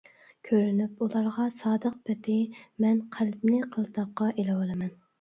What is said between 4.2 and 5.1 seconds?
ئىلىۋالىمەن.